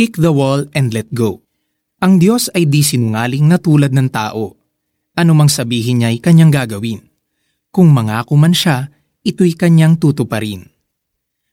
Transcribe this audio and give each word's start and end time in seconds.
Kick 0.00 0.16
the 0.16 0.32
wall 0.32 0.64
and 0.72 0.96
let 0.96 1.12
go. 1.12 1.44
Ang 2.00 2.24
Diyos 2.24 2.48
ay 2.56 2.64
di 2.64 2.80
sinungaling 2.80 3.44
na 3.44 3.60
tulad 3.60 3.92
ng 3.92 4.08
tao. 4.08 4.56
Ano 5.12 5.36
mang 5.36 5.52
sabihin 5.52 6.00
niya 6.00 6.08
ay 6.08 6.24
kanyang 6.24 6.48
gagawin. 6.48 7.04
Kung 7.68 7.92
mangako 7.92 8.32
man 8.40 8.56
siya, 8.56 8.88
ito'y 9.28 9.52
kanyang 9.60 10.00
tutuparin. 10.00 10.72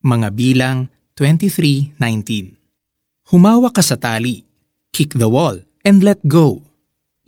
Mga 0.00 0.32
bilang 0.32 0.88
23.19 1.20 3.28
Humawa 3.28 3.68
ka 3.76 3.84
sa 3.84 4.00
tali, 4.00 4.40
kick 4.88 5.20
the 5.20 5.28
wall, 5.28 5.60
and 5.84 6.00
let 6.00 6.24
go. 6.24 6.64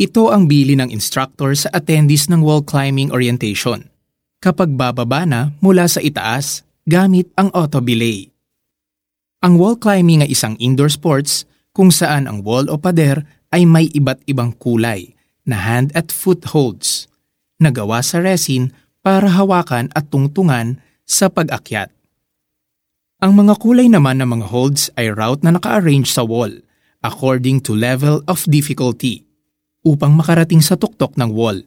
Ito 0.00 0.32
ang 0.32 0.48
bili 0.48 0.80
ng 0.80 0.88
instructor 0.88 1.52
sa 1.52 1.68
attendees 1.76 2.32
ng 2.32 2.40
wall 2.40 2.64
climbing 2.64 3.12
orientation. 3.12 3.84
Kapag 4.40 4.72
bababa 4.72 5.28
na 5.28 5.52
mula 5.60 5.84
sa 5.92 6.00
itaas, 6.00 6.64
gamit 6.88 7.28
ang 7.36 7.52
auto 7.52 7.84
belay. 7.84 8.31
Ang 9.42 9.58
wall 9.58 9.74
climbing 9.74 10.22
ay 10.22 10.30
isang 10.30 10.54
indoor 10.62 10.86
sports 10.86 11.42
kung 11.74 11.90
saan 11.90 12.30
ang 12.30 12.46
wall 12.46 12.70
o 12.70 12.78
pader 12.78 13.26
ay 13.50 13.66
may 13.66 13.90
iba't 13.90 14.22
ibang 14.30 14.54
kulay 14.54 15.18
na 15.42 15.58
hand 15.58 15.90
at 15.98 16.14
foot 16.14 16.54
holds 16.54 17.10
na 17.58 17.74
gawa 17.74 18.06
sa 18.06 18.22
resin 18.22 18.70
para 19.02 19.26
hawakan 19.26 19.90
at 19.98 20.06
tungtungan 20.14 20.78
sa 21.02 21.26
pag-akyat. 21.26 21.90
Ang 23.18 23.34
mga 23.34 23.58
kulay 23.58 23.90
naman 23.90 24.22
ng 24.22 24.30
mga 24.30 24.46
holds 24.46 24.94
ay 24.94 25.10
route 25.10 25.42
na 25.42 25.58
naka-arrange 25.58 26.06
sa 26.06 26.22
wall 26.22 26.62
according 27.02 27.58
to 27.58 27.74
level 27.74 28.22
of 28.30 28.46
difficulty 28.46 29.26
upang 29.82 30.14
makarating 30.14 30.62
sa 30.62 30.78
tuktok 30.78 31.18
ng 31.18 31.34
wall. 31.34 31.58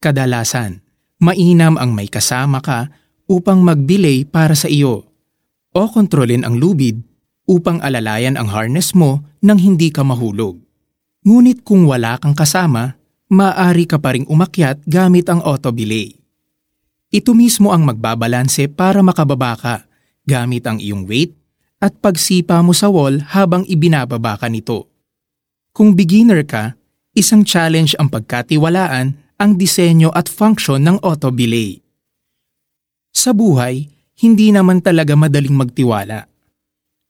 Kadalasan, 0.00 0.80
mainam 1.20 1.76
ang 1.76 1.92
may 1.92 2.08
kasama 2.08 2.64
ka 2.64 2.88
upang 3.28 3.60
magbilay 3.60 4.24
para 4.24 4.56
sa 4.56 4.64
iyo 4.72 5.09
o 5.70 5.86
kontrolin 5.90 6.42
ang 6.42 6.58
lubid 6.58 7.02
upang 7.46 7.82
alalayan 7.82 8.38
ang 8.38 8.50
harness 8.50 8.94
mo 8.94 9.22
nang 9.42 9.58
hindi 9.58 9.90
ka 9.90 10.06
mahulog. 10.06 10.58
Ngunit 11.26 11.66
kung 11.66 11.84
wala 11.84 12.16
kang 12.16 12.34
kasama, 12.34 12.96
maaari 13.30 13.84
ka 13.86 13.98
pa 13.98 14.14
ring 14.14 14.26
umakyat 14.26 14.82
gamit 14.86 15.28
ang 15.30 15.42
auto 15.42 15.70
belay. 15.70 16.16
Ito 17.10 17.34
mismo 17.34 17.74
ang 17.74 17.82
magbabalanse 17.82 18.70
para 18.70 19.02
makababa 19.02 19.58
ka 19.58 19.74
gamit 20.22 20.62
ang 20.66 20.78
iyong 20.78 21.10
weight 21.10 21.34
at 21.82 21.96
pagsipa 21.98 22.62
mo 22.62 22.70
sa 22.70 22.86
wall 22.86 23.18
habang 23.34 23.66
ibinababa 23.66 24.38
ka 24.38 24.46
nito. 24.46 24.86
Kung 25.74 25.98
beginner 25.98 26.46
ka, 26.46 26.78
isang 27.16 27.42
challenge 27.42 27.98
ang 27.98 28.12
pagkatiwalaan 28.12 29.18
ang 29.40 29.50
disenyo 29.56 30.12
at 30.12 30.28
function 30.28 30.84
ng 30.84 31.00
auto 31.02 31.32
belay. 31.32 31.80
Sa 33.10 33.34
buhay, 33.34 33.90
hindi 34.20 34.52
naman 34.52 34.84
talaga 34.84 35.16
madaling 35.16 35.56
magtiwala. 35.56 36.28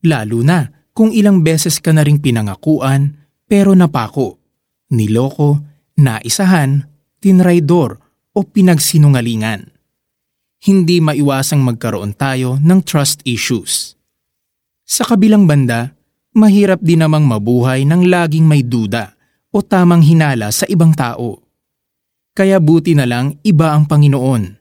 Lalo 0.07 0.39
na 0.47 0.71
kung 0.95 1.11
ilang 1.11 1.43
beses 1.43 1.83
ka 1.83 1.91
na 1.91 2.07
ring 2.07 2.23
pinangakuan 2.23 3.27
pero 3.51 3.75
napako, 3.75 4.39
niloko, 4.95 5.59
naisahan, 5.99 6.87
tinraidor 7.19 7.99
o 8.31 8.47
pinagsinungalingan. 8.47 9.75
Hindi 10.61 11.03
maiwasang 11.03 11.59
magkaroon 11.59 12.15
tayo 12.15 12.61
ng 12.63 12.81
trust 12.87 13.27
issues. 13.27 13.99
Sa 14.87 15.03
kabilang 15.03 15.49
banda, 15.51 15.97
mahirap 16.37 16.79
din 16.79 17.03
namang 17.03 17.27
mabuhay 17.27 17.83
ng 17.89 18.07
laging 18.07 18.47
may 18.47 18.63
duda 18.63 19.19
o 19.51 19.65
tamang 19.65 20.05
hinala 20.05 20.55
sa 20.55 20.69
ibang 20.71 20.95
tao. 20.95 21.43
Kaya 22.37 22.63
buti 22.63 22.95
na 22.95 23.09
lang 23.09 23.41
iba 23.43 23.75
ang 23.75 23.89
Panginoon. 23.89 24.60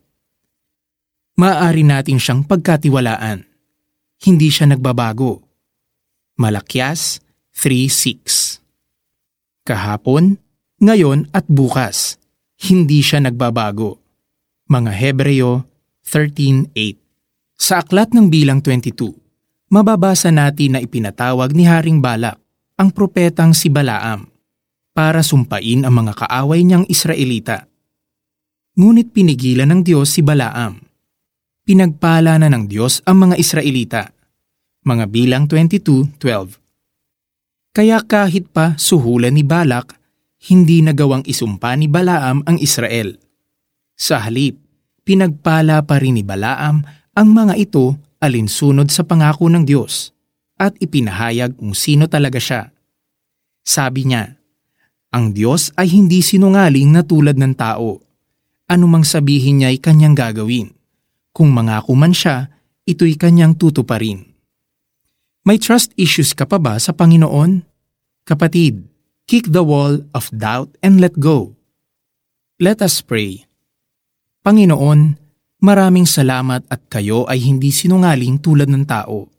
Maaari 1.39 1.87
natin 1.87 2.19
siyang 2.19 2.43
pagkatiwalaan 2.43 3.47
hindi 4.19 4.51
siya 4.51 4.67
nagbabago. 4.67 5.39
Malakyas 6.35 7.23
3.6 7.55 8.59
Kahapon, 9.63 10.35
ngayon 10.83 11.31
at 11.31 11.47
bukas, 11.47 12.19
hindi 12.67 12.99
siya 12.99 13.23
nagbabago. 13.23 14.03
Mga 14.67 14.91
Hebreo 14.91 15.63
13.8 16.03 17.55
Sa 17.55 17.79
aklat 17.79 18.11
ng 18.11 18.27
bilang 18.27 18.59
22, 18.59 19.71
mababasa 19.71 20.35
natin 20.35 20.75
na 20.75 20.83
ipinatawag 20.83 21.55
ni 21.55 21.63
Haring 21.63 22.03
Balak 22.03 22.35
ang 22.75 22.91
propetang 22.91 23.55
si 23.55 23.71
Balaam 23.71 24.27
para 24.91 25.23
sumpain 25.23 25.87
ang 25.87 25.95
mga 26.03 26.19
kaaway 26.19 26.67
niyang 26.67 26.83
Israelita. 26.91 27.63
Ngunit 28.75 29.15
pinigilan 29.15 29.71
ng 29.71 29.81
Diyos 29.87 30.11
si 30.11 30.19
Balaam 30.19 30.88
pinagpala 31.69 32.41
na 32.41 32.49
ng 32.49 32.65
Diyos 32.65 33.05
ang 33.05 33.29
mga 33.29 33.37
Israelita. 33.37 34.09
Mga 34.89 35.05
bilang 35.05 35.45
22.12 35.45 36.17
Kaya 37.77 38.01
kahit 38.01 38.49
pa 38.49 38.73
suhulan 38.73 39.37
ni 39.37 39.45
Balak, 39.45 39.93
hindi 40.49 40.81
nagawang 40.81 41.21
isumpa 41.29 41.77
ni 41.77 41.85
Balaam 41.85 42.41
ang 42.49 42.57
Israel. 42.57 43.21
Sa 43.93 44.17
halip, 44.17 44.57
pinagpala 45.05 45.85
pa 45.85 46.01
rin 46.01 46.17
ni 46.17 46.25
Balaam 46.25 46.81
ang 47.13 47.29
mga 47.37 47.53
ito 47.61 48.01
alinsunod 48.17 48.89
sa 48.89 49.05
pangako 49.05 49.45
ng 49.53 49.61
Diyos 49.61 50.09
at 50.57 50.73
ipinahayag 50.81 51.53
kung 51.53 51.77
sino 51.77 52.09
talaga 52.09 52.41
siya. 52.41 52.73
Sabi 53.61 54.09
niya, 54.09 54.41
ang 55.13 55.37
Diyos 55.37 55.69
ay 55.77 55.93
hindi 55.93 56.25
sinungaling 56.25 56.89
na 56.89 57.05
tulad 57.05 57.37
ng 57.37 57.53
tao. 57.53 58.01
Anumang 58.65 59.05
sabihin 59.05 59.61
niya 59.61 59.69
ay 59.69 59.77
kanyang 59.77 60.17
gagawin. 60.17 60.78
Kung 61.29 61.53
mangako 61.53 61.93
man 61.93 62.13
siya, 62.13 62.49
ito'y 62.89 63.13
kanyang 63.13 63.53
tutuparin. 63.53 64.25
May 65.45 65.61
trust 65.61 65.93
issues 65.95 66.33
ka 66.33 66.49
pa 66.49 66.57
ba 66.57 66.77
sa 66.81 66.91
Panginoon? 66.93 67.63
Kapatid, 68.25 68.85
kick 69.29 69.49
the 69.49 69.61
wall 69.61 70.01
of 70.13 70.29
doubt 70.33 70.73
and 70.81 70.97
let 70.97 71.15
go. 71.17 71.53
Let 72.59 72.81
us 72.83 72.99
pray. 72.99 73.45
Panginoon, 74.43 75.15
maraming 75.63 76.09
salamat 76.09 76.67
at 76.67 76.81
kayo 76.91 77.23
ay 77.29 77.39
hindi 77.39 77.71
sinungaling 77.71 78.41
tulad 78.41 78.67
ng 78.67 78.83
tao. 78.83 79.31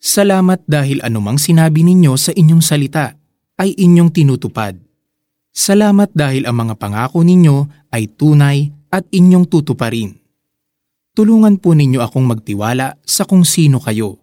Salamat 0.00 0.60
dahil 0.68 1.00
anumang 1.00 1.40
sinabi 1.40 1.80
ninyo 1.80 2.12
sa 2.18 2.34
inyong 2.34 2.60
salita 2.60 3.16
ay 3.56 3.72
inyong 3.78 4.10
tinutupad. 4.12 4.76
Salamat 5.54 6.10
dahil 6.12 6.44
ang 6.50 6.66
mga 6.66 6.74
pangako 6.76 7.22
ninyo 7.22 7.88
ay 7.94 8.10
tunay 8.10 8.74
at 8.90 9.06
inyong 9.14 9.46
tutuparin 9.46 10.23
tulungan 11.14 11.62
po 11.62 11.78
ninyo 11.78 12.02
akong 12.02 12.26
magtiwala 12.26 12.98
sa 13.06 13.22
kung 13.22 13.46
sino 13.46 13.78
kayo. 13.78 14.18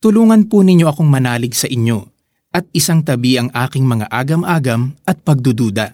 Tulungan 0.00 0.48
po 0.48 0.64
ninyo 0.64 0.88
akong 0.88 1.06
manalig 1.06 1.52
sa 1.52 1.68
inyo 1.68 2.08
at 2.56 2.64
isang 2.72 3.04
tabi 3.04 3.36
ang 3.36 3.52
aking 3.52 3.84
mga 3.84 4.08
agam-agam 4.08 4.96
at 5.04 5.20
pagdududa. 5.20 5.92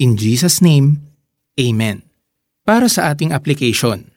In 0.00 0.16
Jesus' 0.16 0.64
name, 0.64 0.98
Amen. 1.60 2.00
Para 2.64 2.88
sa 2.88 3.12
ating 3.12 3.36
application, 3.36 4.08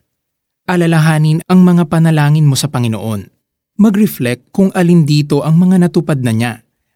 alalahanin 0.63 1.43
ang 1.51 1.61
mga 1.67 1.91
panalangin 1.91 2.47
mo 2.47 2.55
sa 2.55 2.71
Panginoon. 2.71 3.27
Mag-reflect 3.75 4.55
kung 4.55 4.71
alin 4.71 5.03
dito 5.03 5.43
ang 5.43 5.59
mga 5.59 5.83
natupad 5.83 6.15
na 6.23 6.31
niya 6.31 6.53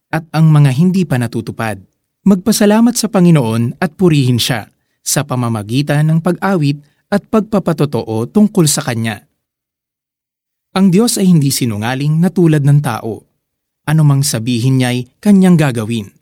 at 0.08 0.24
ang 0.32 0.48
mga 0.48 0.72
hindi 0.72 1.04
pa 1.04 1.20
natutupad. 1.20 1.76
Magpasalamat 2.24 2.96
sa 2.96 3.12
Panginoon 3.12 3.76
at 3.84 3.92
purihin 4.00 4.40
siya 4.40 4.72
sa 5.04 5.28
pamamagitan 5.28 6.08
ng 6.08 6.20
pag-awit 6.24 6.80
at 7.10 7.26
pagpapatotoo 7.26 8.30
tungkol 8.30 8.66
sa 8.70 8.86
Kanya. 8.86 9.26
Ang 10.78 10.94
Diyos 10.94 11.18
ay 11.18 11.26
hindi 11.26 11.50
sinungaling 11.50 12.22
na 12.22 12.30
tulad 12.30 12.62
ng 12.62 12.80
tao. 12.86 13.26
Anumang 13.90 14.22
sabihin 14.22 14.78
niya'y 14.78 15.18
Kanyang 15.18 15.58
gagawin. 15.58 16.14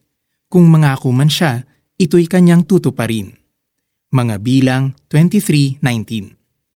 Kung 0.47 0.71
mangako 0.71 1.11
man 1.11 1.27
siya, 1.27 1.67
ito'y 1.99 2.31
Kanyang 2.31 2.63
tutuparin. 2.63 3.35
Mga 4.15 4.39
bilang 4.39 4.95
23.19 5.11 6.36